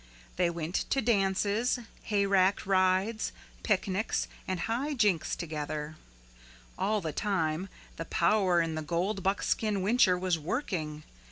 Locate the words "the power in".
7.97-8.73